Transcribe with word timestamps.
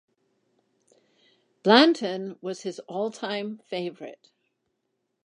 Blanton 1.61 2.35
was 2.41 2.63
his 2.63 2.79
all-time 2.87 3.59
favorite. 3.67 4.31